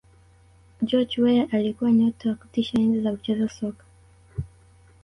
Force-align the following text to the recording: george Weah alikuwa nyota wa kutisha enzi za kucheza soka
george 0.81 1.17
Weah 1.21 1.49
alikuwa 1.53 1.91
nyota 1.91 2.29
wa 2.29 2.35
kutisha 2.35 2.79
enzi 2.79 3.01
za 3.01 3.11
kucheza 3.11 3.49
soka 3.49 3.83